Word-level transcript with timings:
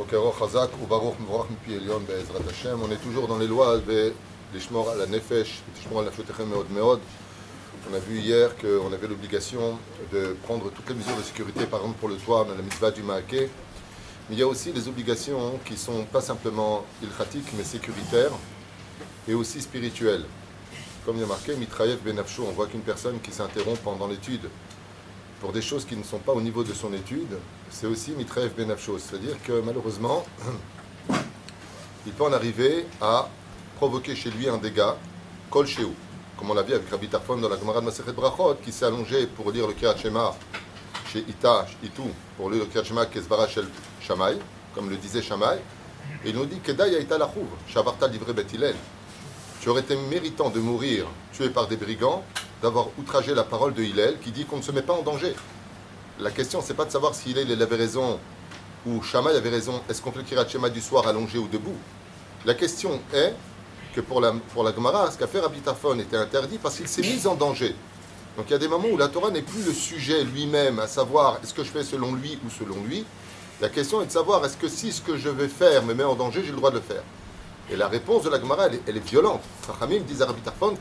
On 0.00 0.04
est 2.90 3.02
toujours 3.02 3.26
dans 3.26 3.38
les 3.38 3.48
lois 3.48 3.78
de 3.78 4.12
la 4.54 5.06
Nefesh, 5.06 5.62
l'Ishmor 5.74 6.00
à 6.00 6.04
la 6.04 6.10
Fotechem 6.12 6.48
Meod 6.48 6.70
Meod. 6.70 7.00
On 7.90 7.94
a 7.94 7.98
vu 7.98 8.20
hier 8.20 8.56
qu'on 8.56 8.92
avait 8.92 9.08
l'obligation 9.08 9.76
de 10.12 10.36
prendre 10.44 10.70
toutes 10.70 10.88
les 10.88 10.94
mesures 10.94 11.16
de 11.16 11.22
sécurité, 11.22 11.66
par 11.66 11.80
exemple 11.80 11.98
pour 11.98 12.08
le 12.08 12.16
toit, 12.16 12.44
dans 12.44 12.54
la 12.54 12.62
mitzvah 12.62 12.92
du 12.92 13.02
Maaké. 13.02 13.50
Mais 14.28 14.36
il 14.36 14.38
y 14.38 14.42
a 14.42 14.46
aussi 14.46 14.70
des 14.70 14.86
obligations 14.86 15.58
qui 15.64 15.76
sont 15.76 16.04
pas 16.04 16.20
simplement 16.20 16.84
ilchatiques, 17.02 17.48
mais 17.56 17.64
sécuritaires 17.64 18.30
et 19.26 19.34
aussi 19.34 19.60
spirituelles. 19.60 20.24
Comme 21.04 21.16
il 21.16 21.22
y 21.22 21.24
a 21.24 21.26
marqué, 21.26 21.56
Mitrayev 21.56 21.98
Benafsho, 22.04 22.44
on 22.48 22.52
voit 22.52 22.68
qu'une 22.68 22.82
personne 22.82 23.18
qui 23.20 23.32
s'interrompt 23.32 23.80
pendant 23.82 24.06
l'étude 24.06 24.48
pour 25.40 25.52
des 25.52 25.62
choses 25.62 25.84
qui 25.84 25.96
ne 25.96 26.02
sont 26.02 26.18
pas 26.18 26.32
au 26.32 26.40
niveau 26.40 26.64
de 26.64 26.72
son 26.72 26.92
étude, 26.92 27.38
c'est 27.70 27.86
aussi 27.86 28.12
Mitrayev 28.12 28.54
Benafsho. 28.54 28.98
C'est-à-dire 28.98 29.40
que 29.42 29.60
malheureusement, 29.64 30.24
il 32.06 32.12
peut 32.12 32.24
en 32.24 32.32
arriver 32.32 32.86
à 33.00 33.28
provoquer 33.76 34.16
chez 34.16 34.30
lui 34.30 34.48
un 34.48 34.58
dégât, 34.58 34.96
kol 35.50 35.66
shehu, 35.66 35.88
comme 36.36 36.50
on 36.50 36.54
l'a 36.54 36.62
vu 36.62 36.74
avec 36.74 36.90
Rabbi 36.90 37.08
Tarfon 37.08 37.36
dans 37.36 37.48
la 37.48 37.58
Gemara 37.58 37.80
de 37.80 37.86
Masechet 37.86 38.12
Brachot, 38.12 38.56
qui 38.64 38.72
s'est 38.72 38.84
allongé 38.84 39.26
pour 39.26 39.50
lire 39.52 39.66
le 39.68 39.74
Shema 39.96 40.34
chez 41.12 41.20
Ita, 41.20 41.66
Itu, 41.82 42.02
pour 42.36 42.50
lire 42.50 42.64
le 42.64 42.66
Kirat 42.66 42.84
Shema 42.84 43.06
Kesvara 43.06 43.46
Shamay, 44.00 44.38
comme 44.74 44.90
le 44.90 44.96
disait 44.96 45.22
Shamay, 45.22 45.60
et 46.24 46.30
il 46.30 46.34
nous 46.34 46.46
dit 46.46 46.58
Kedai 46.60 46.96
Aïta 46.96 47.16
Lachouv, 47.16 47.46
Shavarta 47.68 48.08
livré 48.08 48.32
Bet 48.32 48.46
Hillel. 48.52 48.74
Tu 49.60 49.68
aurais 49.68 49.80
été 49.80 49.96
méritant 49.96 50.50
de 50.50 50.60
mourir 50.60 51.06
tué 51.32 51.50
par 51.50 51.66
des 51.66 51.76
brigands, 51.76 52.22
d'avoir 52.62 52.88
outragé 52.98 53.34
la 53.34 53.42
parole 53.42 53.74
de 53.74 53.82
Hillel 53.82 54.18
qui 54.20 54.30
dit 54.30 54.44
qu'on 54.44 54.58
ne 54.58 54.62
se 54.62 54.70
met 54.72 54.82
pas 54.82 54.92
en 54.92 55.02
danger. 55.02 55.34
La 56.20 56.30
question, 56.30 56.62
c'est 56.64 56.74
pas 56.74 56.84
de 56.84 56.92
savoir 56.92 57.14
si 57.14 57.30
Hillel 57.30 57.50
il 57.50 57.60
avait 57.60 57.76
raison 57.76 58.20
ou 58.86 59.02
Shammai 59.02 59.34
avait 59.34 59.50
raison. 59.50 59.80
Est-ce 59.88 60.00
qu'on 60.00 60.12
fait 60.12 60.18
le 60.18 60.24
Kirat 60.24 60.48
Shema 60.48 60.70
du 60.70 60.80
soir 60.80 61.06
allongé 61.08 61.38
ou 61.38 61.48
debout? 61.48 61.76
La 62.44 62.54
question 62.54 63.00
est 63.12 63.34
que 63.94 64.00
pour 64.00 64.20
la, 64.20 64.32
pour 64.52 64.62
la 64.62 64.72
Gemara, 64.72 65.10
ce 65.10 65.18
qu'a 65.18 65.26
fait 65.26 65.40
Rabbi 65.40 65.58
était 65.58 66.16
interdit 66.16 66.58
parce 66.58 66.76
qu'il 66.76 66.88
s'est 66.88 67.02
mis 67.02 67.26
en 67.26 67.34
danger. 67.34 67.74
Donc 68.36 68.46
il 68.48 68.52
y 68.52 68.54
a 68.54 68.58
des 68.58 68.68
moments 68.68 68.88
où 68.92 68.96
la 68.96 69.08
Torah 69.08 69.32
n'est 69.32 69.42
plus 69.42 69.64
le 69.64 69.72
sujet 69.72 70.22
lui-même, 70.22 70.78
à 70.78 70.86
savoir 70.86 71.40
est-ce 71.42 71.52
que 71.52 71.64
je 71.64 71.70
fais 71.70 71.82
selon 71.82 72.14
lui 72.14 72.38
ou 72.46 72.50
selon 72.50 72.76
lui? 72.84 73.04
La 73.60 73.68
question 73.68 74.00
est 74.02 74.06
de 74.06 74.12
savoir 74.12 74.44
est-ce 74.44 74.56
que 74.56 74.68
si 74.68 74.92
ce 74.92 75.02
que 75.02 75.16
je 75.16 75.28
vais 75.28 75.48
faire 75.48 75.82
me 75.82 75.94
met 75.94 76.04
en 76.04 76.14
danger, 76.14 76.42
j'ai 76.44 76.52
le 76.52 76.56
droit 76.56 76.70
de 76.70 76.76
le 76.76 76.82
faire? 76.82 77.02
Et 77.70 77.76
la 77.76 77.88
réponse 77.88 78.22
de 78.24 78.30
la 78.30 78.40
Gemara, 78.40 78.66
elle, 78.86 78.96
est- 78.96 79.00
violente. 79.00 79.42
Chachamim 79.66 80.00
disent 80.00 80.22
à 80.22 80.26
Rabbi 80.26 80.40
Tarfon. 80.40 80.76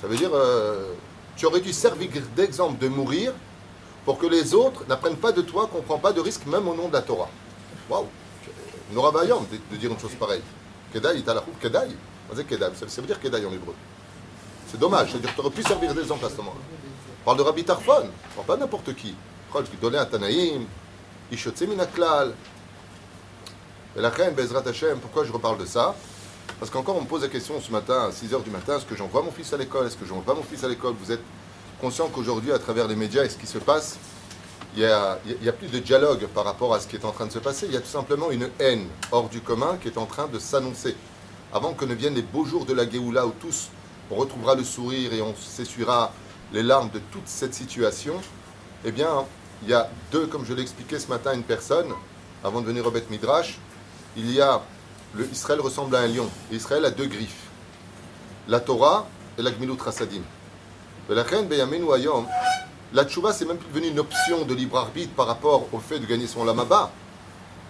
Ça 0.00 0.06
veut 0.08 0.16
dire, 0.16 0.30
euh, 0.32 0.92
tu 1.36 1.46
aurais 1.46 1.60
dû 1.60 1.72
servir 1.72 2.10
d'exemple 2.36 2.78
de 2.78 2.88
mourir 2.88 3.32
pour 4.04 4.18
que 4.18 4.26
les 4.26 4.54
autres 4.54 4.84
n'apprennent 4.88 5.16
pas 5.16 5.32
de 5.32 5.42
toi, 5.42 5.68
qu'on 5.70 5.78
ne 5.78 5.82
prend 5.82 5.98
pas 5.98 6.12
de 6.12 6.20
risque, 6.20 6.46
même 6.46 6.66
au 6.68 6.74
nom 6.74 6.88
de 6.88 6.92
la 6.92 7.02
Torah. 7.02 7.28
Waouh 7.88 8.06
Nora 8.92 9.10
Bayam 9.10 9.44
de, 9.70 9.76
dire 9.76 9.90
une 9.90 9.98
chose 9.98 10.14
pareille. 10.18 10.42
Kedai 10.92 11.08
Aïtalahu, 11.08 11.44
Kedai. 11.60 11.88
Ça 12.34 13.00
veut 13.00 13.06
dire 13.06 13.20
Kedai 13.20 13.44
en 13.46 13.52
hébreu. 13.52 13.74
C'est 14.68 14.78
dommage, 14.78 15.10
c'est-à-dire 15.10 15.34
tu 15.34 15.40
aurais 15.40 15.50
pu 15.50 15.62
servir 15.62 15.94
d'exemple 15.94 16.24
à 16.24 16.30
ce 16.30 16.36
moment-là. 16.36 16.60
On 17.22 17.24
parle 17.24 17.38
de 17.38 17.42
Rabbi 17.42 17.64
Tarfon, 17.64 17.92
on 18.36 18.42
parle 18.42 18.46
pas 18.46 18.56
n'importe 18.56 18.94
qui. 18.94 19.14
De 19.82 19.96
à 19.96 20.06
Tanaïm, 20.06 20.64
Et 23.94 24.00
la 24.00 24.08
reine, 24.08 24.34
Bezrat 24.34 24.66
Hashem, 24.66 24.98
pourquoi 25.00 25.24
je 25.24 25.32
reparle 25.32 25.58
de 25.58 25.66
ça? 25.66 25.94
Parce 26.58 26.70
qu'encore, 26.70 26.96
on 26.96 27.02
me 27.02 27.06
pose 27.06 27.22
la 27.22 27.28
question 27.28 27.60
ce 27.60 27.70
matin, 27.70 28.08
à 28.08 28.10
6h 28.10 28.42
du 28.42 28.48
matin, 28.48 28.78
est-ce 28.78 28.86
que 28.86 28.96
j'envoie 28.96 29.22
mon 29.22 29.30
fils 29.30 29.52
à 29.52 29.58
l'école? 29.58 29.86
Est-ce 29.86 29.98
que 29.98 30.06
j'envoie 30.06 30.24
pas 30.24 30.34
mon 30.34 30.42
fils 30.42 30.64
à 30.64 30.68
l'école? 30.68 30.94
Vous 30.98 31.12
êtes 31.12 31.20
conscient 31.78 32.08
qu'aujourd'hui, 32.08 32.52
à 32.52 32.58
travers 32.58 32.88
les 32.88 32.96
médias 32.96 33.22
et 33.24 33.28
ce 33.28 33.36
qui 33.36 33.46
se 33.46 33.58
passe, 33.58 33.98
il 34.74 34.80
n'y 34.80 35.48
a, 35.48 35.52
plus 35.52 35.68
de 35.68 35.78
dialogue 35.78 36.26
par 36.28 36.44
rapport 36.44 36.72
à 36.72 36.80
ce 36.80 36.88
qui 36.88 36.96
est 36.96 37.04
en 37.04 37.12
train 37.12 37.26
de 37.26 37.32
se 37.32 37.38
passer. 37.38 37.66
Il 37.66 37.74
y 37.74 37.76
a 37.76 37.80
tout 37.82 37.86
simplement 37.86 38.30
une 38.30 38.48
haine 38.58 38.86
hors 39.10 39.28
du 39.28 39.42
commun 39.42 39.76
qui 39.82 39.88
est 39.88 39.98
en 39.98 40.06
train 40.06 40.26
de 40.26 40.38
s'annoncer. 40.38 40.96
Avant 41.52 41.74
que 41.74 41.84
ne 41.84 41.92
viennent 41.92 42.14
les 42.14 42.22
beaux 42.22 42.46
jours 42.46 42.64
de 42.64 42.72
la 42.72 42.88
Géoula 42.88 43.26
où 43.26 43.32
tous, 43.38 43.68
on 44.10 44.14
retrouvera 44.14 44.54
le 44.54 44.64
sourire 44.64 45.12
et 45.12 45.20
on 45.20 45.34
s'essuiera 45.36 46.14
les 46.54 46.62
larmes 46.62 46.88
de 46.88 47.00
toute 47.10 47.26
cette 47.26 47.52
situation, 47.52 48.14
eh 48.86 48.90
bien, 48.90 49.26
il 49.62 49.68
y 49.68 49.74
a 49.74 49.90
deux, 50.10 50.26
comme 50.26 50.46
je 50.46 50.54
l'ai 50.54 50.62
expliqué 50.62 50.98
ce 50.98 51.08
matin 51.08 51.34
une 51.34 51.42
personne, 51.42 51.92
avant 52.42 52.62
de 52.62 52.66
venir 52.66 52.86
au 52.86 52.90
Beth 52.90 53.10
Midrash, 53.10 53.58
il 54.16 54.30
y 54.32 54.40
a 54.40 54.62
le 55.14 55.28
Israël 55.30 55.60
ressemble 55.60 55.94
à 55.96 56.00
un 56.00 56.08
lion. 56.08 56.28
Israël 56.50 56.84
a 56.84 56.90
deux 56.90 57.06
griffes. 57.06 57.46
La 58.48 58.60
Torah 58.60 59.06
et 59.38 59.42
la 59.42 59.50
Gmilut 59.50 59.78
Rasadim. 59.78 60.22
La 61.08 61.22
reine 61.22 61.46
Beyamenu 61.46 61.92
Ayom, 61.92 62.26
la 62.94 63.04
Tchouva, 63.04 63.32
c'est 63.32 63.44
même 63.44 63.58
devenu 63.58 63.88
une 63.88 63.98
option 63.98 64.44
de 64.44 64.54
libre 64.54 64.78
arbitre 64.78 65.12
par 65.14 65.26
rapport 65.26 65.66
au 65.72 65.78
fait 65.78 65.98
de 65.98 66.06
gagner 66.06 66.26
son 66.26 66.44
lamaba. 66.44 66.90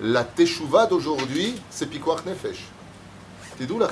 La 0.00 0.22
Teshuvah 0.24 0.86
d'aujourd'hui, 0.86 1.54
c'est 1.70 1.86
Pikuach 1.86 2.24
Nefesh. 2.26 2.58
C'est 3.58 3.66
d'où 3.66 3.78
la 3.78 3.88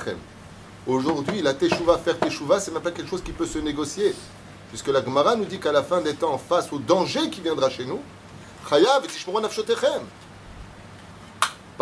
Aujourd'hui, 0.87 1.41
la 1.41 1.53
Teshuvah, 1.53 1.97
faire 1.97 2.19
Teshuvah, 2.19 2.59
c'est 2.59 2.71
même 2.71 2.81
pas 2.81 2.91
quelque 2.91 3.09
chose 3.09 3.23
qui 3.23 3.31
peut 3.31 3.45
se 3.45 3.59
négocier. 3.59 4.15
Puisque 4.69 4.87
la 4.87 5.03
Gemara 5.03 5.35
nous 5.35 5.45
dit 5.45 5.59
qu'à 5.59 5.71
la 5.71 5.83
fin 5.83 5.99
des 6.01 6.13
temps, 6.13 6.37
face 6.37 6.71
au 6.71 6.79
danger 6.79 7.29
qui 7.29 7.41
viendra 7.41 7.69
chez 7.69 7.85
nous, 7.85 7.99
Chayav 8.69 9.05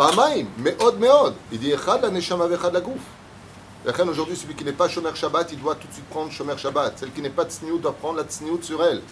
Pamaim, 0.00 0.46
meod 0.56 0.98
meod. 0.98 1.34
Il 1.52 1.58
dit 1.58 1.72
Echad 1.72 2.00
la 2.00 2.08
neshama 2.08 2.46
vechad 2.46 2.72
la 2.72 2.80
gouf. 2.80 3.02
Lechen, 3.84 4.08
aujourd'hui, 4.08 4.34
celui 4.34 4.54
qui 4.54 4.64
n'est 4.64 4.72
pas 4.72 4.88
Shomer 4.88 5.14
Shabbat, 5.14 5.52
il 5.52 5.60
doit 5.60 5.74
tout 5.74 5.86
de 5.88 5.92
suite 5.92 6.06
prendre 6.06 6.32
Shomer 6.32 6.56
Shabbat. 6.56 6.98
Celle 6.98 7.12
qui 7.12 7.20
n'est 7.20 7.28
pas 7.28 7.44
Tsniout 7.44 7.76
doit 7.76 7.92
prendre 7.92 8.16
la 8.16 8.24
Tsniout 8.24 8.62
sur 8.62 8.82
elle. 8.82 9.02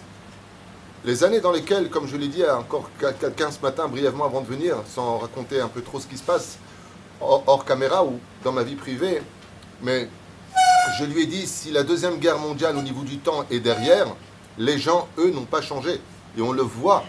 Les 1.05 1.25
années 1.25 1.41
dans 1.41 1.53
lesquelles, 1.53 1.91
comme 1.91 2.07
je 2.07 2.17
l'ai 2.17 2.29
dit 2.29 2.43
à 2.43 2.59
encore 2.59 2.89
quelqu'un 2.99 3.51
ce 3.51 3.61
matin, 3.61 3.87
brièvement 3.87 4.25
avant 4.25 4.41
de 4.41 4.47
venir, 4.47 4.77
sans 4.89 5.19
raconter 5.19 5.61
un 5.61 5.69
peu 5.69 5.83
trop 5.83 6.01
ce 6.01 6.07
qui 6.07 6.17
se 6.17 6.23
passe, 6.23 6.57
hors 7.21 7.67
caméra 7.67 8.03
ou 8.03 8.19
dans 8.43 8.53
ma 8.53 8.63
vie 8.63 8.77
privée, 8.77 9.21
mais 9.83 10.09
je 10.99 11.05
lui 11.05 11.25
ai 11.25 11.27
dit, 11.27 11.47
si 11.47 11.71
la 11.71 11.83
Deuxième 11.83 12.17
Guerre 12.17 12.39
mondiale 12.39 12.79
au 12.79 12.83
niveau 12.83 13.03
du 13.03 13.19
temps 13.19 13.45
est 13.51 13.61
derrière, 13.61 14.07
les 14.57 14.79
gens, 14.79 15.07
eux, 15.19 15.33
n'ont 15.33 15.45
pas 15.45 15.61
changé. 15.61 16.01
Et 16.39 16.41
on 16.41 16.53
le 16.53 16.63
voit, 16.63 17.05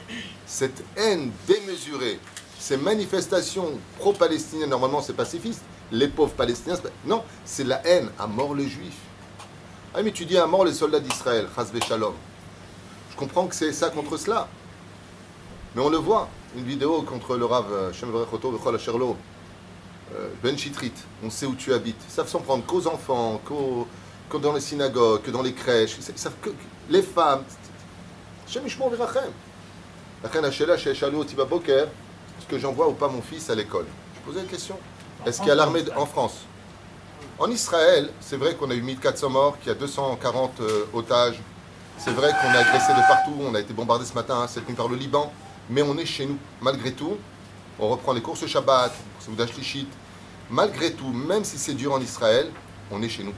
cette 0.46 0.84
haine 0.98 1.32
démesurée, 1.48 2.20
ces 2.60 2.78
manifestations 2.78 3.80
pro-palestiniennes, 3.98 4.70
normalement 4.70 5.02
c'est 5.02 5.14
pacifiste, 5.14 5.62
les 5.92 6.08
pauvres 6.08 6.34
palestiniens, 6.34 6.78
non, 7.06 7.24
c'est 7.46 7.64
la 7.64 7.86
haine, 7.88 8.10
à 8.20 8.28
mort 8.28 8.54
les 8.54 8.68
juifs. 8.68 9.00
Ah 9.96 10.04
mais 10.04 10.12
tu 10.12 10.26
dis 10.26 10.38
à 10.38 10.46
mort 10.46 10.66
les 10.66 10.74
soldats 10.74 11.00
d'Israël, 11.00 11.48
Chazve 11.56 11.82
Shalom. 11.84 12.14
Je 13.12 13.16
comprends 13.18 13.48
que 13.48 13.56
c'est 13.56 13.74
ça 13.74 13.90
contre 13.90 14.18
cela. 14.18 14.48
Mais 15.76 15.82
on 15.82 15.90
le 15.90 15.98
voit, 15.98 16.28
une 16.56 16.64
vidéo 16.64 17.02
contre 17.04 17.36
le 17.38 17.46
Rav 17.46 17.66
euh, 17.72 17.94
Shem 17.94 18.12
Asherlo, 18.76 19.16
euh, 20.16 20.28
Ben 20.44 20.58
Chitrit, 20.58 20.92
on 21.24 21.30
sait 21.30 21.46
où 21.46 21.56
tu 21.56 21.74
habites. 21.74 22.00
Ils 22.08 22.12
savent 22.12 22.28
s'en 22.28 22.40
prendre 22.40 22.66
qu'aux 22.66 22.86
enfants, 22.88 23.42
qu'aux- 23.46 23.88
que 24.30 24.38
dans 24.38 24.54
les 24.54 24.62
synagogues, 24.62 25.22
que 25.24 25.32
dans 25.32 25.42
les 25.42 25.54
crèches. 25.54 25.98
Ils 25.98 26.18
savent- 26.20 26.34
que, 26.42 26.50
les 26.90 27.02
femmes. 27.02 27.44
Shem 28.48 28.64
Yishmor 28.64 28.90
Virachem. 28.92 29.32
Lachen 30.24 30.46
Hashela 30.46 30.78
Shechalu 30.78 31.18
Oti 31.18 31.36
Baboker, 31.36 31.86
est-ce 32.40 32.48
que 32.48 32.58
j'envoie 32.58 32.88
ou 32.88 32.94
pas 32.94 33.10
mon 33.10 33.22
fils 33.22 33.50
à 33.50 33.56
l'école 33.56 33.86
Je 34.16 34.32
posais 34.32 34.40
une 34.40 34.48
question. 34.50 34.80
Est-ce 35.26 35.40
qu'il 35.40 35.50
y 35.50 35.52
a 35.52 35.56
l'armée 35.56 35.84
en 35.98 36.06
France 36.06 36.46
En 37.38 37.52
Israël, 37.52 38.10
c'est 38.22 38.38
vrai 38.38 38.56
qu'on 38.56 38.72
a 38.72 38.76
eu 38.76 38.82
1400 38.82 39.30
morts, 39.30 39.60
qu'il 39.60 39.68
y 39.68 39.72
a 39.72 39.76
240 39.76 40.62
euh, 40.62 40.86
otages. 40.94 41.42
C'est 41.98 42.14
vrai 42.14 42.32
qu'on 42.32 42.48
a 42.48 42.60
agressé 42.60 42.94
de 42.94 43.08
partout, 43.08 43.34
on 43.42 43.54
a 43.56 43.60
été 43.60 43.74
bombardé 43.74 44.06
ce 44.06 44.14
matin, 44.14 44.48
cette 44.48 44.68
nuit 44.70 44.76
par 44.76 44.88
le 44.88 44.96
Liban. 44.96 45.34
Mais 45.70 45.82
on 45.82 45.98
est 45.98 46.06
chez 46.06 46.26
nous, 46.26 46.38
malgré 46.62 46.94
tout. 46.94 47.18
On 47.78 47.90
reprend 47.90 48.14
les 48.14 48.22
courses 48.22 48.48
Shabbat, 48.48 48.94
Souda 49.20 49.46
Shlichit. 49.46 49.90
Malgré 50.50 50.94
tout, 50.94 51.10
même 51.10 51.44
si 51.44 51.58
c'est 51.58 51.74
dur 51.74 51.92
en 51.94 52.00
Israël, 52.00 52.50
on 52.90 53.02
est 53.02 53.10
chez 53.10 53.24
nous. 53.24 53.34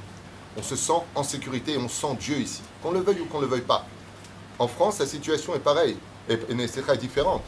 On 0.56 0.62
se 0.62 0.76
sent 0.76 1.02
en 1.16 1.24
sécurité 1.24 1.74
et 1.74 1.78
on 1.80 1.90
sent 1.90 2.16
Dieu 2.20 2.38
ici, 2.38 2.62
qu'on 2.84 2.92
le 2.92 3.00
veuille 3.00 3.22
ou 3.22 3.26
qu'on 3.26 3.40
ne 3.40 3.46
le 3.46 3.50
veuille 3.50 3.62
pas. 3.62 3.84
En 4.60 4.68
France, 4.68 5.00
la 5.00 5.08
situation 5.08 5.56
est 5.56 5.60
pareille, 5.60 5.98
et, 6.30 6.38
et 6.50 6.54
Nesecha 6.54 6.94
est 6.94 6.98
différente. 6.98 7.42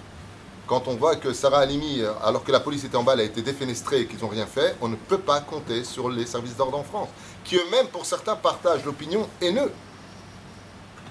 Quand 0.66 0.88
on 0.88 0.96
voit 0.96 1.18
que 1.18 1.34
Sarah 1.34 1.59
Halimi, 1.59 2.00
euh, 2.00 2.12
alors 2.24 2.44
que 2.44 2.51
la 2.51 2.62
police 2.62 2.86
était 2.86 2.95
en 2.95 3.04
bas, 3.04 3.13
elle 3.13 3.19
a 3.19 3.24
été 3.24 3.42
défenestrée 3.42 4.01
et 4.01 4.07
qu'ils 4.07 4.19
n'ont 4.19 4.30
rien 4.30 4.45
fait, 4.45 4.75
on 4.80 4.88
ne 4.88 4.95
peut 4.95 5.18
pas 5.18 5.42
compter 5.42 5.83
sur 5.83 6.10
les 6.10 6.25
services 6.25 6.56
d'ordre 6.56 6.77
en 6.77 6.83
France, 6.83 7.10
qui 7.44 7.57
eux-mêmes, 7.57 7.88
pour 7.88 8.06
certains, 8.06 8.36
partagent 8.36 8.86
l'opinion 8.86 9.27
haineuse 9.42 9.71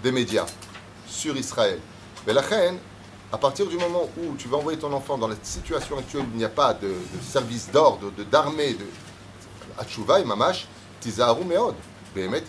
des 0.03 0.11
médias 0.11 0.47
sur 1.07 1.37
Israël. 1.37 1.79
Mais 2.27 2.33
la 2.33 2.41
reine, 2.41 2.79
à 3.31 3.37
partir 3.39 3.67
du 3.67 3.77
moment 3.77 4.09
où 4.19 4.37
tu 4.37 4.49
vas 4.49 4.57
envoyer 4.57 4.79
ton 4.79 4.93
enfant 4.93 5.19
dans 5.19 5.29
la 5.29 5.37
situation 5.43 5.99
actuelle 5.99 6.23
où 6.23 6.31
il 6.33 6.39
n'y 6.39 6.45
a 6.45 6.49
pas 6.51 6.73
de, 6.73 6.95
service 7.23 7.71
d'ordre, 7.71 8.11
d'armée, 8.31 8.73
de 8.73 8.87
Atchouva 9.79 10.21
et 10.21 10.25
Mamash, 10.25 10.67
Tizaharu 11.01 11.45
Meod. 11.45 11.75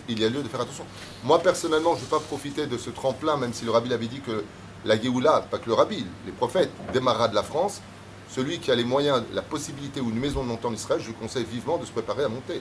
Il 0.08 0.20
y 0.20 0.24
a 0.24 0.28
lieu 0.28 0.42
de 0.42 0.48
faire 0.48 0.60
attention. 0.60 0.84
Moi, 1.22 1.38
personnellement, 1.38 1.94
je 1.94 2.00
ne 2.00 2.04
veux 2.04 2.10
pas 2.10 2.20
profiter 2.20 2.66
de 2.66 2.76
ce 2.76 2.90
tremplin, 2.90 3.38
même 3.38 3.54
si 3.54 3.64
le 3.64 3.70
rabbi 3.70 3.92
avait 3.94 4.06
dit 4.06 4.20
que 4.20 4.44
la 4.84 5.00
Géoula, 5.00 5.46
pas 5.50 5.58
que 5.58 5.66
le 5.66 5.74
rabbi, 5.74 6.06
les 6.26 6.32
prophètes, 6.32 6.70
démarrera 6.92 7.28
de 7.28 7.34
la 7.34 7.42
France. 7.42 7.80
Celui 8.28 8.58
qui 8.58 8.70
a 8.70 8.74
les 8.74 8.84
moyens, 8.84 9.22
la 9.32 9.42
possibilité 9.42 10.00
ou 10.00 10.10
une 10.10 10.18
maison 10.18 10.42
de 10.42 10.48
monter 10.48 10.66
en 10.66 10.72
Israël, 10.72 11.00
je 11.00 11.08
lui 11.08 11.14
conseille 11.14 11.44
vivement 11.44 11.78
de 11.78 11.84
se 11.84 11.92
préparer 11.92 12.24
à 12.24 12.28
monter. 12.28 12.60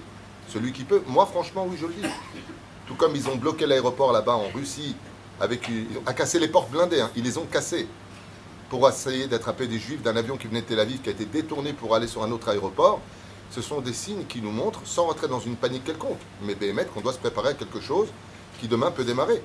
Celui 0.49 0.71
qui 0.71 0.83
peut, 0.83 1.01
moi, 1.07 1.25
franchement, 1.25 1.65
oui, 1.67 1.77
je 1.79 1.87
le 1.87 1.93
dis. 1.93 2.07
Tout 2.87 2.95
comme 2.95 3.15
ils 3.15 3.27
ont 3.29 3.35
bloqué 3.35 3.65
l'aéroport 3.65 4.11
là-bas 4.11 4.35
en 4.35 4.49
Russie, 4.53 4.95
avec, 5.39 5.67
ils 5.69 5.87
à 6.05 6.13
casser 6.13 6.39
les 6.39 6.47
portes 6.47 6.69
blindées, 6.69 7.01
hein, 7.01 7.09
ils 7.15 7.23
les 7.23 7.37
ont 7.37 7.45
cassées 7.45 7.87
pour 8.69 8.87
essayer 8.87 9.27
d'attraper 9.27 9.67
des 9.67 9.79
juifs 9.79 10.01
d'un 10.01 10.15
avion 10.15 10.37
qui 10.37 10.47
venait 10.47 10.61
de 10.61 10.65
Tel 10.65 10.79
Aviv, 10.79 11.01
qui 11.01 11.09
a 11.09 11.11
été 11.11 11.25
détourné 11.25 11.73
pour 11.73 11.95
aller 11.95 12.07
sur 12.07 12.23
un 12.23 12.31
autre 12.31 12.49
aéroport, 12.49 13.01
ce 13.51 13.61
sont 13.61 13.81
des 13.81 13.93
signes 13.93 14.25
qui 14.25 14.41
nous 14.41 14.51
montrent, 14.51 14.81
sans 14.83 15.05
rentrer 15.05 15.27
dans 15.27 15.39
une 15.39 15.55
panique 15.55 15.83
quelconque, 15.83 16.17
mais 16.41 16.55
béhémet 16.55 16.85
qu'on 16.85 17.01
doit 17.01 17.13
se 17.13 17.19
préparer 17.19 17.49
à 17.49 17.53
quelque 17.53 17.79
chose 17.79 18.07
qui 18.59 18.67
demain 18.67 18.89
peut 18.89 19.03
démarrer. 19.03 19.43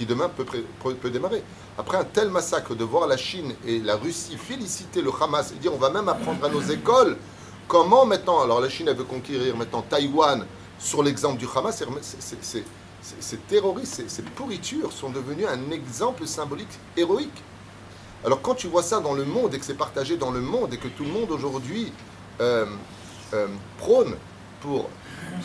Qui 0.00 0.06
demain 0.06 0.30
peut, 0.30 1.10
démarrer. 1.10 1.42
Après 1.76 1.98
un 1.98 2.04
tel 2.04 2.30
massacre, 2.30 2.74
de 2.74 2.84
voir 2.84 3.06
la 3.06 3.18
Chine 3.18 3.54
et 3.66 3.80
la 3.80 3.96
Russie 3.96 4.38
féliciter 4.38 5.02
le 5.02 5.10
Hamas 5.20 5.52
et 5.52 5.56
dire 5.56 5.74
on 5.74 5.76
va 5.76 5.90
même 5.90 6.08
apprendre 6.08 6.42
à 6.42 6.48
nos 6.48 6.62
écoles 6.62 7.18
comment 7.68 8.06
maintenant, 8.06 8.40
alors 8.40 8.62
la 8.62 8.70
Chine 8.70 8.88
elle 8.88 8.96
veut 8.96 9.04
conquérir 9.04 9.54
maintenant 9.58 9.82
Taïwan 9.82 10.46
sur 10.78 11.02
l'exemple 11.02 11.36
du 11.36 11.46
Hamas, 11.54 11.84
ces 13.02 13.36
terroristes, 13.46 14.08
ces 14.08 14.22
pourritures 14.22 14.90
sont 14.90 15.10
devenus 15.10 15.46
un 15.46 15.70
exemple 15.70 16.26
symbolique 16.26 16.78
héroïque. 16.96 17.42
Alors 18.24 18.40
quand 18.40 18.54
tu 18.54 18.68
vois 18.68 18.82
ça 18.82 19.00
dans 19.00 19.12
le 19.12 19.26
monde 19.26 19.52
et 19.52 19.58
que 19.58 19.66
c'est 19.66 19.74
partagé 19.74 20.16
dans 20.16 20.30
le 20.30 20.40
monde 20.40 20.72
et 20.72 20.78
que 20.78 20.88
tout 20.88 21.04
le 21.04 21.10
monde 21.10 21.30
aujourd'hui 21.30 21.92
euh, 22.40 22.64
euh, 23.34 23.48
prône 23.76 24.14
pour 24.62 24.88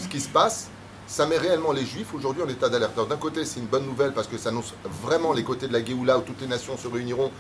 ce 0.01 0.07
qui 0.07 0.21
se 0.21 0.29
passe, 0.29 0.69
ça 1.07 1.25
met 1.25 1.37
réellement 1.37 1.71
les 1.71 1.85
Juifs 1.85 2.13
aujourd'hui 2.13 2.43
en 2.43 2.49
état 2.49 2.69
d'alerte. 2.69 2.95
D'un 3.07 3.17
côté, 3.17 3.45
c'est 3.45 3.59
une 3.59 3.67
bonne 3.67 3.85
nouvelle 3.85 4.11
parce 4.11 4.27
que 4.27 4.37
ça 4.37 4.49
annonce 4.49 4.73
vraiment 5.03 5.33
les 5.33 5.43
côtés 5.43 5.67
de 5.67 5.73
la 5.73 5.83
Géoula 5.83 6.17
où 6.17 6.21
toutes 6.21 6.41
les 6.41 6.47
nations 6.47 6.77
se 6.77 6.87
réuniront, 6.87 7.31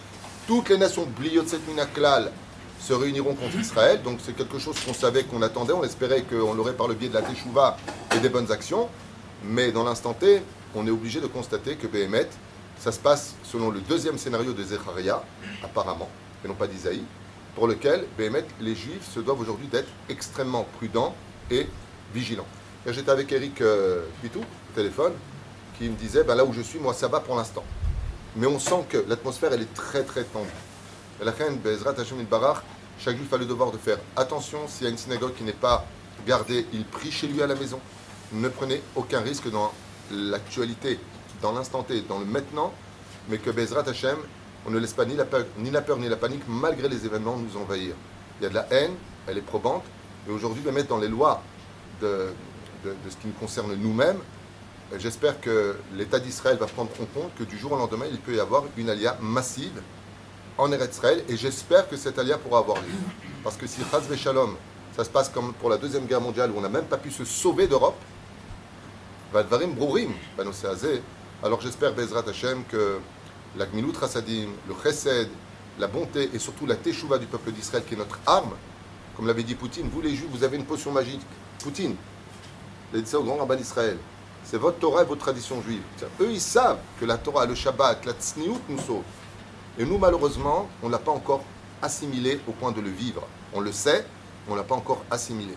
toutes 0.47 0.69
les 0.69 0.77
nations 0.77 1.07
Bliot 1.17 1.43
Minaklal 1.67 2.31
se 2.79 2.93
réuniront 2.93 3.33
contre 3.33 3.55
Israël. 3.55 4.01
Donc 4.03 4.19
c'est 4.23 4.35
quelque 4.35 4.59
chose 4.59 4.77
qu'on 4.85 4.93
savait, 4.93 5.23
qu'on 5.23 5.41
attendait, 5.41 5.73
on 5.73 5.83
espérait 5.83 6.23
qu'on 6.23 6.53
l'aurait 6.53 6.73
par 6.73 6.87
le 6.87 6.93
biais 6.93 7.09
de 7.09 7.15
la 7.15 7.21
Teshuvah 7.21 7.77
et 8.15 8.19
des 8.19 8.29
bonnes 8.29 8.51
actions. 8.51 8.87
Mais 9.43 9.71
dans 9.71 9.83
l'instant 9.83 10.13
T, 10.13 10.41
on 10.75 10.85
est 10.85 10.91
obligé 10.91 11.19
de 11.19 11.27
constater 11.27 11.75
que 11.75 11.87
Béhémet, 11.87 12.29
ça 12.77 12.91
se 12.91 12.99
passe 12.99 13.35
selon 13.43 13.71
le 13.71 13.79
deuxième 13.79 14.17
scénario 14.17 14.53
de 14.53 14.63
Zecharia, 14.63 15.23
apparemment, 15.63 16.09
et 16.43 16.47
non 16.47 16.55
pas 16.55 16.67
d'Isaïe, 16.67 17.03
pour 17.55 17.67
lequel 17.67 18.05
Béhémet, 18.17 18.45
les 18.59 18.75
Juifs 18.75 19.09
se 19.13 19.19
doivent 19.19 19.39
aujourd'hui 19.39 19.67
d'être 19.67 19.89
extrêmement 20.09 20.65
prudents 20.77 21.15
et 21.49 21.67
vigilants. 22.13 22.47
J'étais 22.87 23.09
avec 23.09 23.31
Eric 23.31 23.61
euh, 23.61 24.05
Pitou, 24.21 24.41
au 24.41 24.75
téléphone, 24.75 25.13
qui 25.77 25.89
me 25.89 25.95
disait, 25.95 26.23
ben 26.23 26.35
là 26.35 26.45
où 26.45 26.53
je 26.53 26.61
suis, 26.61 26.77
moi 26.77 26.93
ça 26.93 27.07
va 27.07 27.19
pour 27.19 27.35
l'instant. 27.35 27.63
Mais 28.35 28.45
on 28.45 28.59
sent 28.59 28.85
que 28.89 29.03
l'atmosphère, 29.07 29.51
elle 29.53 29.63
est 29.63 29.73
très 29.73 30.03
très 30.03 30.23
tendue. 30.23 30.49
La 31.23 31.31
reine 31.31 31.57
Bezrat 31.57 31.99
Hashem 31.99 32.23
Barach, 32.25 32.57
chaque 32.99 33.17
juif 33.17 33.33
a 33.33 33.37
le 33.37 33.45
devoir 33.45 33.71
de 33.71 33.77
faire 33.79 33.97
attention. 34.15 34.67
S'il 34.67 34.83
y 34.83 34.87
a 34.87 34.91
une 34.91 34.99
synagogue 34.99 35.33
qui 35.33 35.43
n'est 35.43 35.51
pas 35.51 35.83
gardée, 36.27 36.67
il 36.73 36.85
prie 36.85 37.09
chez 37.09 37.25
lui 37.25 37.41
à 37.41 37.47
la 37.47 37.55
maison. 37.55 37.79
Ne 38.33 38.49
prenez 38.49 38.83
aucun 38.95 39.21
risque 39.21 39.49
dans 39.49 39.73
l'actualité, 40.11 40.99
dans 41.41 41.53
l'instant 41.53 41.81
T, 41.81 42.01
dans 42.01 42.19
le 42.19 42.25
maintenant, 42.25 42.71
mais 43.29 43.39
que 43.39 43.49
Bezrat 43.49 43.89
Hashem, 43.89 44.17
on 44.67 44.69
ne 44.69 44.77
laisse 44.77 44.93
pas 44.93 45.05
ni 45.05 45.15
la, 45.15 45.25
peur, 45.25 45.45
ni 45.57 45.71
la 45.71 46.17
panique, 46.17 46.43
malgré 46.47 46.87
les 46.87 47.03
événements, 47.03 47.35
nous 47.35 47.59
envahir. 47.59 47.95
Il 48.39 48.43
y 48.43 48.45
a 48.45 48.49
de 48.49 48.55
la 48.55 48.67
haine, 48.71 48.93
elle 49.25 49.39
est 49.39 49.41
probante, 49.41 49.83
et 50.27 50.31
aujourd'hui, 50.31 50.61
mettre 50.71 50.89
dans 50.89 50.99
les 50.99 51.07
lois 51.07 51.41
de, 52.01 52.27
de, 52.85 53.09
ce 53.09 53.15
qui 53.17 53.27
nous 53.27 53.33
concerne 53.33 53.73
nous-mêmes, 53.75 54.19
j'espère 54.97 55.41
que 55.41 55.75
l'État 55.93 56.19
d'Israël 56.19 56.57
va 56.57 56.67
prendre 56.67 56.91
en 57.01 57.05
compte 57.05 57.35
que 57.37 57.43
du 57.43 57.57
jour 57.57 57.71
au 57.71 57.77
lendemain, 57.77 58.05
il 58.09 58.19
peut 58.19 58.35
y 58.35 58.39
avoir 58.39 58.63
une 58.77 58.89
alia 58.89 59.17
massive 59.21 59.81
en 60.57 60.71
Eretz 60.71 60.95
Israël, 60.95 61.23
et 61.27 61.35
j'espère 61.35 61.89
que 61.89 61.97
cette 61.97 62.17
alia 62.17 62.37
pourra 62.37 62.59
avoir 62.59 62.77
lieu. 62.77 62.93
Parce 63.43 63.57
que 63.57 63.67
si 63.67 63.81
Chaz 63.91 64.03
Shalom, 64.15 64.55
ça 64.95 65.03
se 65.03 65.09
passe 65.09 65.29
comme 65.29 65.53
pour 65.53 65.69
la 65.69 65.77
Deuxième 65.77 66.05
Guerre 66.05 66.21
mondiale, 66.21 66.51
où 66.51 66.57
on 66.57 66.61
n'a 66.61 66.69
même 66.69 66.85
pas 66.85 66.97
pu 66.97 67.11
se 67.11 67.25
sauver 67.25 67.67
d'Europe, 67.67 67.99
Brourim, 69.75 70.13
alors 71.43 71.59
j'espère, 71.59 71.93
Bezrat 71.93 72.23
Hashem, 72.29 72.63
que 72.69 72.99
la 73.57 73.65
Gmilut 73.65 73.91
Rasadim, 73.99 74.47
le 74.67 74.73
Chesed, 74.81 75.27
la 75.77 75.87
bonté 75.87 76.29
et 76.33 76.39
surtout 76.39 76.65
la 76.65 76.75
Teshuvah 76.75 77.17
du 77.17 77.25
peuple 77.25 77.51
d'Israël, 77.51 77.83
qui 77.85 77.95
est 77.95 77.97
notre 77.97 78.19
arme, 78.25 78.53
comme 79.15 79.27
l'avait 79.27 79.43
dit 79.43 79.55
Poutine, 79.55 79.89
vous 79.91 80.01
les 80.01 80.15
Juifs, 80.15 80.29
vous 80.31 80.43
avez 80.43 80.55
une 80.55 80.63
potion 80.65 80.91
magique. 80.91 81.21
Poutine, 81.61 81.95
il 82.95 82.99
a 82.99 83.01
dit 83.01 83.09
ça 83.09 83.19
au 83.19 83.23
grand 83.23 83.35
rabbin 83.35 83.57
d'Israël. 83.57 83.97
C'est 84.45 84.57
votre 84.57 84.79
Torah 84.79 85.01
et 85.01 85.05
votre 85.05 85.19
tradition 85.19 85.61
juive. 85.61 85.81
Eux, 86.21 86.31
ils 86.31 86.39
savent 86.39 86.77
que 86.97 87.03
la 87.03 87.17
Torah, 87.17 87.45
le 87.45 87.53
Shabbat, 87.53 88.05
la 88.05 88.13
Tzniout 88.13 88.57
nous 88.69 88.79
sauve. 88.79 89.03
Et 89.77 89.83
nous, 89.83 89.97
malheureusement, 89.97 90.69
on 90.81 90.87
ne 90.87 90.93
l'a 90.93 90.99
pas 90.99 91.11
encore 91.11 91.43
assimilé 91.81 92.39
au 92.47 92.53
point 92.53 92.71
de 92.71 92.79
le 92.79 92.89
vivre. 92.89 93.27
On 93.53 93.59
le 93.59 93.73
sait, 93.73 94.05
on 94.47 94.53
ne 94.53 94.57
l'a 94.57 94.63
pas 94.63 94.75
encore 94.75 95.03
assimilé. 95.11 95.53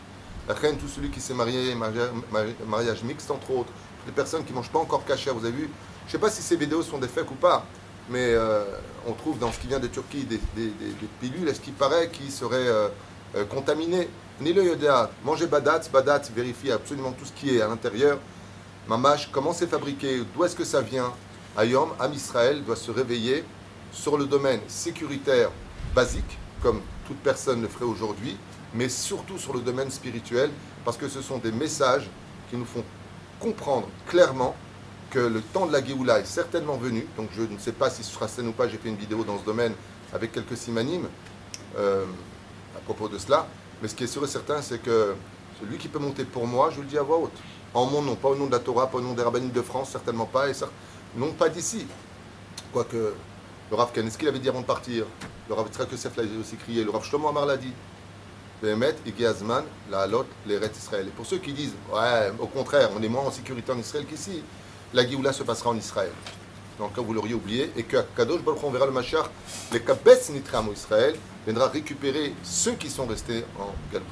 Reine, 0.49 0.79
tout 0.79 0.89
celui 0.89 1.11
qui 1.11 1.21
s'est 1.21 1.35
marié, 1.35 1.77
mariage, 1.77 3.05
mixte 3.05 3.31
entre 3.31 3.53
autres, 3.53 3.71
les 4.05 4.13
personnes 4.13 4.45
qui 4.45 4.51
ne 4.51 4.57
mangent 4.57 4.73
pas 4.73 4.81
encore 4.81 5.05
cachère, 5.05 5.35
vous 5.35 5.45
avez 5.45 5.55
vu? 5.55 5.71
Je 6.03 6.09
ne 6.09 6.13
sais 6.13 6.19
pas 6.19 6.31
si 6.31 6.43
ces 6.43 6.57
vidéos 6.57 6.83
sont 6.83 6.99
des 6.99 7.07
fakes 7.07 7.31
ou 7.31 7.37
pas, 7.37 7.67
mais 8.09 8.33
euh, 8.33 8.65
on 9.07 9.13
trouve 9.13 9.39
dans 9.39 9.53
ce 9.53 9.61
qui 9.61 9.69
vient 9.69 9.79
de 9.79 9.87
Turquie 9.87 10.25
des, 10.25 10.41
pilules, 11.21 11.49
est-ce 11.49 11.61
qu'il 11.61 11.75
paraît, 11.75 12.09
qui 12.11 12.33
seraient 12.33 12.67
euh, 12.67 12.89
euh, 13.37 13.45
contaminées 13.45 14.09
Ni 14.41 14.53
le 14.53 14.65
yoda, 14.65 15.11
manger 15.25 15.49
badat, 15.49 15.81
badat, 15.93 16.23
vérifier 16.33 16.71
absolument 16.71 17.11
tout 17.11 17.25
ce 17.25 17.33
qui 17.33 17.57
est 17.57 17.61
à 17.61 17.67
l'intérieur. 17.67 18.21
Mamash, 18.87 19.29
comment 19.33 19.53
c'est 19.53 19.67
fabriqué? 19.67 20.23
D'où 20.33 20.45
est-ce 20.45 20.55
que 20.55 20.65
ça 20.65 20.81
vient? 20.81 21.13
Ayom, 21.57 21.89
Am 21.99 22.13
Israël 22.13 22.63
doit 22.63 22.77
se 22.77 22.93
réveiller 22.93 23.43
sur 23.91 24.17
le 24.17 24.27
domaine 24.27 24.61
sécuritaire 24.69 25.51
basique, 25.93 26.39
comme 26.63 26.81
toute 27.09 27.17
personne 27.17 27.63
le 27.63 27.67
ferait 27.67 27.85
aujourd'hui, 27.85 28.37
mais 28.75 28.89
surtout 28.89 29.39
sur 29.39 29.55
le 29.55 29.61
domaine 29.61 29.91
spirituel, 29.91 30.51
parce 30.85 30.97
que 30.97 31.09
ce 31.09 31.21
sont 31.21 31.39
des 31.39 31.51
messages 31.51 32.09
qui 32.49 32.57
nous 32.57 32.65
font 32.65 32.85
comprendre 33.41 33.89
clairement 34.07 34.55
que 35.11 35.19
le 35.19 35.41
temps 35.41 35.67
de 35.67 35.73
la 35.73 35.85
Géoula 35.85 36.21
est 36.21 36.27
certainement 36.27 36.77
venu. 36.77 37.05
Donc 37.17 37.31
je 37.37 37.43
ne 37.43 37.59
sais 37.59 37.73
pas 37.73 37.91
si 37.91 38.05
ce 38.05 38.13
sera 38.13 38.29
scène 38.29 38.47
ou 38.47 38.53
pas, 38.53 38.69
j'ai 38.69 38.79
fait 38.79 38.89
une 38.89 38.97
vidéo 38.97 39.25
dans 39.25 39.41
ce 39.41 39.45
domaine 39.45 39.73
avec 40.13 40.31
quelques 40.31 40.57
simanimes 40.57 41.09
euh, 41.77 42.05
à 42.77 42.81
propos 42.81 43.09
de 43.09 43.19
cela. 43.19 43.49
Mais 43.83 43.89
ce 43.89 43.95
qui 43.95 44.05
est 44.05 44.09
sûr 44.09 44.25
et 44.25 44.29
certain, 44.29 44.61
c'est 44.63 44.79
que 44.79 45.15
celui 45.61 45.79
qui 45.79 45.89
peut 45.89 45.99
monter 45.99 46.25
pour 46.25 46.47
moi, 46.47 46.71
je 46.71 46.81
le 46.81 46.87
dis 46.87 46.99
à 46.99 47.03
voix 47.03 47.19
haute. 47.19 47.39
En 47.75 47.87
mon 47.87 48.03
nom, 48.03 48.15
pas 48.15 48.29
au 48.29 48.37
nom 48.37 48.47
de 48.47 48.53
la 48.53 48.59
Torah, 48.59 48.89
pas 48.89 48.99
au 48.99 49.01
nom 49.01 49.13
des 49.13 49.23
rabbiniques 49.23 49.53
de 49.53 49.63
France, 49.63 49.91
certainement 49.91 50.27
pas, 50.27 50.49
et 50.49 50.53
non 51.17 51.33
pas 51.33 51.49
d'ici. 51.49 51.87
Quoique 52.73 53.15
le 53.71 53.77
Rav 53.77 53.93
Ken, 53.93 54.11
ce 54.11 54.17
qu'il 54.17 54.29
avait 54.29 54.39
dit 54.39 54.49
avant 54.49 54.63
de 54.63 54.67
partir 54.67 55.05
Le 55.49 55.55
Rav 55.55 55.69
Tzrak 55.69 55.93
Yosef 55.93 56.17
l'a 56.17 56.23
aussi 56.41 56.57
crié, 56.57 56.85
le 56.85 56.91
Rav 56.91 57.05
Shlomo 57.05 57.29
Amar 57.29 57.47
l'a 57.47 57.57
dit. 57.57 57.73
Behemet, 58.63 58.97
Igiazman, 59.07 59.65
la 59.91 60.01
Halot, 60.01 60.27
les 60.47 60.57
Israël. 60.57 61.07
Et 61.07 61.11
pour 61.11 61.27
ceux 61.27 61.39
qui 61.39 61.53
disent, 61.53 61.75
ouais, 61.93 62.33
au 62.41 62.47
contraire, 62.47 62.91
on 62.97 63.03
est 63.03 63.09
moins 63.09 63.23
en 63.23 63.31
sécurité 63.31 63.71
en 63.71 63.79
Israël 63.79 64.05
qu'ici, 64.05 64.43
la 64.93 65.07
Géoula 65.07 65.33
se 65.33 65.45
passera 65.45 65.71
en 65.71 65.77
Israël. 65.77 66.11
Donc, 66.79 66.93
quand 66.95 67.03
vous 67.03 67.13
l'auriez 67.13 67.35
oublié, 67.35 67.73
et 67.77 67.83
que 67.83 67.97
Kadosh 68.17 68.43
Baruch 68.43 68.63
on 68.63 68.71
verra 68.71 68.87
le 68.87 68.93
Machar, 68.93 69.31
les 69.73 69.81
Kabetz 69.81 70.31
Nitram 70.31 70.69
Israël, 70.73 71.17
viendra 71.45 71.69
récupérer 71.69 72.35
ceux 72.45 72.73
qui 72.73 72.89
sont 72.89 73.07
restés 73.07 73.45
en 73.59 73.75
Galou. 73.93 74.05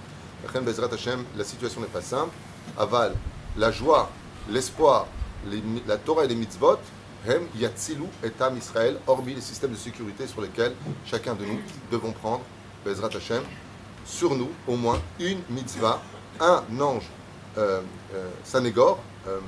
La 1.37 1.45
situation 1.45 1.81
n'est 1.81 1.87
pas 1.87 2.03
simple. 2.03 2.33
Aval, 2.77 3.15
la 3.57 3.71
joie, 3.71 4.11
l'espoir, 4.51 5.07
la 5.87 5.97
Torah 5.97 6.25
et 6.25 6.29
les 6.29 6.35
mitzvot, 6.35 6.79
Hem 7.27 7.43
Yatzilu 7.57 8.05
Etam 8.23 8.57
Israël, 8.57 8.99
hormis 9.07 9.35
les 9.35 9.41
systèmes 9.41 9.73
de 9.73 9.77
sécurité 9.77 10.27
sur 10.27 10.41
lesquels 10.41 10.75
chacun 11.05 11.35
de 11.35 11.45
nous 11.45 11.59
devons 11.91 12.13
prendre, 12.13 12.43
Bezrat 12.85 13.09
Hashem, 13.17 13.43
sur 14.05 14.35
nous 14.35 14.51
au 14.69 14.77
moins 14.77 15.01
une 15.19 15.41
mitzvah, 15.51 16.01
un 16.41 16.63
ange 16.81 17.09
euh, 17.59 17.81
euh, 18.15 18.31
sanégor, 18.45 19.01
euh, 19.27 19.41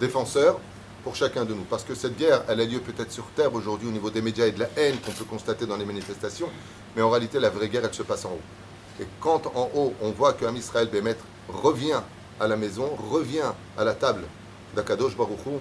défenseur 0.00 0.60
pour 1.02 1.16
chacun 1.16 1.44
de 1.44 1.54
nous. 1.54 1.64
Parce 1.64 1.84
que 1.84 1.94
cette 1.94 2.16
guerre, 2.16 2.42
elle 2.48 2.60
a 2.60 2.64
lieu 2.64 2.80
peut-être 2.80 3.12
sur 3.12 3.24
Terre 3.36 3.54
aujourd'hui 3.54 3.88
au 3.88 3.92
niveau 3.92 4.10
des 4.10 4.22
médias 4.22 4.46
et 4.46 4.52
de 4.52 4.60
la 4.60 4.68
haine 4.76 4.98
qu'on 4.98 5.12
peut 5.12 5.24
constater 5.24 5.66
dans 5.66 5.76
les 5.76 5.84
manifestations, 5.84 6.48
mais 6.96 7.02
en 7.02 7.10
réalité, 7.10 7.40
la 7.40 7.50
vraie 7.50 7.68
guerre, 7.68 7.84
elle 7.84 7.94
se 7.94 8.02
passe 8.02 8.24
en 8.24 8.30
haut. 8.30 9.00
Et 9.00 9.06
quand 9.20 9.46
en 9.54 9.70
haut, 9.74 9.94
on 10.02 10.10
voit 10.10 10.34
qu'un 10.34 10.54
Israël 10.54 10.88
Bémet 10.88 11.16
revient 11.48 12.00
à 12.40 12.46
la 12.46 12.56
maison, 12.56 12.90
revient 13.10 13.52
à 13.76 13.84
la 13.84 13.94
table 13.94 14.24
d'Akadosh 14.76 15.16
Baruchou, 15.16 15.60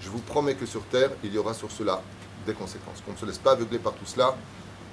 je 0.00 0.08
vous 0.10 0.18
promets 0.18 0.54
que 0.54 0.66
sur 0.66 0.82
terre, 0.84 1.10
il 1.22 1.32
y 1.32 1.38
aura 1.38 1.54
sur 1.54 1.70
cela 1.70 2.02
des 2.46 2.52
conséquences. 2.52 3.00
Qu'on 3.04 3.12
ne 3.12 3.16
se 3.16 3.26
laisse 3.26 3.38
pas 3.38 3.52
aveugler 3.52 3.78
par 3.78 3.94
tout 3.94 4.06
cela, 4.06 4.36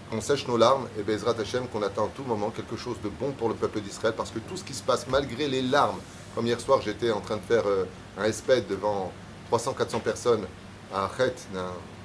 qu'on 0.10 0.22
sèche 0.22 0.48
nos 0.48 0.58
larmes 0.58 0.88
et 0.98 1.04
Bezrat 1.04 1.36
Hashem, 1.40 1.68
qu'on 1.68 1.82
attend 1.82 2.06
à 2.06 2.10
tout 2.16 2.24
moment 2.24 2.50
quelque 2.50 2.78
chose 2.78 2.98
de 3.04 3.10
bon 3.10 3.32
pour 3.32 3.50
le 3.50 3.56
peuple 3.56 3.82
d'Israël, 3.82 4.14
parce 4.16 4.32
que 4.32 4.40
tout 4.40 4.58
ce 4.58 4.64
qui 4.64 4.74
se 4.74 4.84
passe, 4.84 5.08
malgré 5.08 5.48
les 5.48 5.62
larmes, 5.62 6.00
comme 6.36 6.48
hier 6.48 6.60
soir, 6.60 6.82
j'étais 6.82 7.12
en 7.12 7.20
train 7.20 7.38
de 7.38 7.42
faire 7.42 7.64
euh, 7.68 7.86
un 8.18 8.24
espède 8.24 8.68
devant 8.68 9.12
300-400 9.52 10.00
personnes 10.02 10.46
à 10.94 11.06
Achet, 11.06 11.36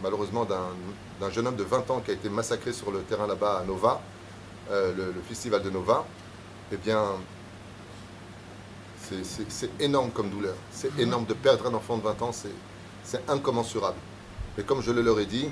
malheureusement 0.03 0.45
d'un 0.45 1.31
jeune 1.31 1.47
homme 1.47 1.57
de 1.57 1.65
20 1.65 1.91
ans 1.91 2.01
qui 2.05 2.11
a 2.11 2.15
été 2.15 2.29
massacré 2.29 2.73
sur 2.73 2.91
le 2.91 3.01
terrain 3.03 3.27
là-bas 3.27 3.61
à 3.63 3.65
Nova, 3.65 4.01
euh, 4.71 4.93
le, 4.97 5.07
le, 5.13 5.21
festival 5.29 5.63
de 5.63 5.71
Nova, 5.71 6.05
eh 6.73 6.77
bien, 6.77 7.03
c'est 9.49 9.71
énorme 9.81 10.11
comme 10.11 10.31
douleur. 10.31 10.55
C'est 10.73 10.93
mhm. 10.95 11.01
énorme 11.01 11.25
de 11.27 11.35
perdre 11.35 11.67
un 11.69 11.75
enfant 11.75 11.97
de 11.97 12.03
20 12.03 12.23
ans, 12.23 12.33
c'est 12.33 13.21
incommensurable. 13.29 13.99
Mais 14.57 14.65
comme 14.65 14.83
je 14.83 14.91
le 14.91 15.03
leur 15.03 15.21
ai 15.21 15.27
dit, 15.27 15.49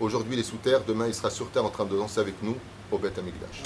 aujourd'hui 0.00 0.34
il 0.34 0.40
est 0.40 0.44
sous 0.44 0.56
terre, 0.56 0.80
demain 0.86 1.06
il 1.06 1.14
sera 1.14 1.30
sur 1.30 1.50
terre 1.50 1.64
en 1.64 1.70
train 1.70 1.84
de 1.84 1.96
danser 1.96 2.20
avec 2.20 2.34
nous 2.42 2.56
au 2.90 2.98
Beth 2.98 3.18
Amikdash. 3.18 3.62